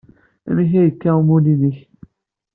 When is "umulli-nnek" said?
1.19-1.77